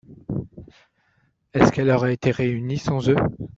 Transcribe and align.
Est-ce 1.53 1.71
qu’elle 1.71 1.91
aurait 1.91 2.15
été 2.15 2.31
réunie 2.31 2.79
sans 2.79 3.07
eux? 3.07 3.15